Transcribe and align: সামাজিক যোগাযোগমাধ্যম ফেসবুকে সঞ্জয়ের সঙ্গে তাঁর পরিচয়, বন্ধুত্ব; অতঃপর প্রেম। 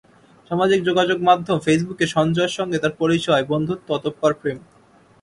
সামাজিক 0.51 0.79
যোগাযোগমাধ্যম 0.83 1.57
ফেসবুকে 1.65 2.05
সঞ্জয়ের 2.15 2.55
সঙ্গে 2.57 2.77
তাঁর 2.79 2.93
পরিচয়, 3.01 3.43
বন্ধুত্ব; 3.51 3.87
অতঃপর 3.93 4.31
প্রেম। 4.33 4.57